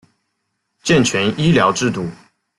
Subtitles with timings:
[0.81, 2.07] 健全医疗制度